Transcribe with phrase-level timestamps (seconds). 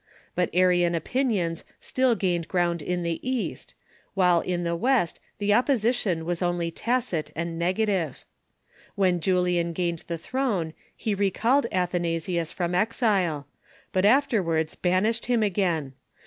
[0.33, 3.75] But Arian opinions still gained ground in the East,
[4.15, 8.25] while in the West the opposition was only tacit and negative.
[8.95, 13.45] When Julian gained the throne he recalled Atbanasius from exile,
[13.93, 15.93] but afterwards banished him again.